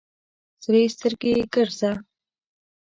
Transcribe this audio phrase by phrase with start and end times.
[0.63, 1.91] سرې سترګې ګرځه.